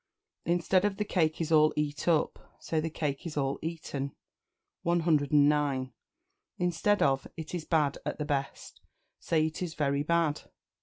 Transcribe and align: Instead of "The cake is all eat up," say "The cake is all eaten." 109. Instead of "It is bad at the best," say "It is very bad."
Instead 0.45 0.83
of 0.83 0.97
"The 0.97 1.05
cake 1.05 1.39
is 1.39 1.51
all 1.51 1.73
eat 1.75 2.07
up," 2.07 2.55
say 2.59 2.79
"The 2.79 2.89
cake 2.89 3.27
is 3.27 3.37
all 3.37 3.59
eaten." 3.61 4.15
109. 4.81 5.93
Instead 6.57 7.03
of 7.03 7.27
"It 7.37 7.53
is 7.53 7.65
bad 7.65 7.99
at 8.03 8.17
the 8.17 8.25
best," 8.25 8.81
say 9.19 9.45
"It 9.45 9.61
is 9.61 9.75
very 9.75 10.01
bad." 10.01 10.41